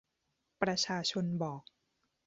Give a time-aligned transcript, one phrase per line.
[0.61, 1.63] ประชาชนบอก